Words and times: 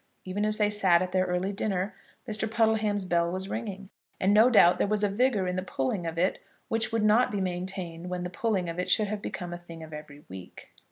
Even 0.25 0.45
as 0.45 0.57
they 0.57 0.71
sat 0.71 1.03
at 1.03 1.11
their 1.11 1.27
early 1.27 1.53
dinner 1.53 1.93
Mr. 2.27 2.49
Puddleham's 2.49 3.05
bell 3.05 3.31
was 3.31 3.49
ringing, 3.49 3.89
and 4.19 4.33
no 4.33 4.49
doubt 4.49 4.79
there 4.79 4.87
was 4.87 5.03
a 5.03 5.07
vigour 5.09 5.47
in 5.47 5.57
the 5.57 5.61
pulling 5.61 6.07
of 6.07 6.17
it 6.17 6.39
which 6.69 6.91
would 6.91 7.03
not 7.03 7.31
be 7.31 7.39
maintained 7.39 8.09
when 8.09 8.23
the 8.23 8.31
pulling 8.31 8.67
of 8.67 8.79
it 8.79 8.89
should 8.89 9.09
have 9.09 9.21
become 9.21 9.53
a 9.53 9.59
thing 9.59 9.83
of 9.83 9.93
every 9.93 10.25
week. 10.27 10.71